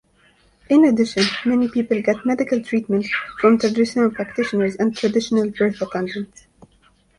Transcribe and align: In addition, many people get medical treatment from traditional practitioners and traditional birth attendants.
In 0.67 0.83
addition, 0.85 1.21
many 1.45 1.67
people 1.69 2.01
get 2.01 2.25
medical 2.25 2.59
treatment 2.63 3.05
from 3.39 3.59
traditional 3.59 4.09
practitioners 4.09 4.75
and 4.77 4.97
traditional 4.97 5.51
birth 5.51 5.79
attendants. 5.79 6.47